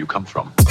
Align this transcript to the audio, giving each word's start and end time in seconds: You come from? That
You 0.00 0.06
come 0.06 0.24
from? 0.24 0.50
That 0.56 0.70